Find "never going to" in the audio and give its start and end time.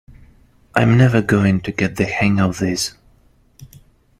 0.97-1.71